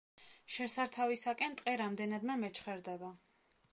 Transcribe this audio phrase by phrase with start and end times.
[0.53, 3.13] შესართავისაკენ ტყე რამდენადმე მეჩხერდება.